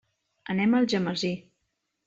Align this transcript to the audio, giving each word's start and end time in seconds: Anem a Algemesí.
Anem 0.53 0.73
a 0.77 0.81
Algemesí. 0.85 1.33